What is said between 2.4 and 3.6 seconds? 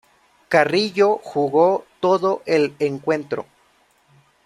el encuentro.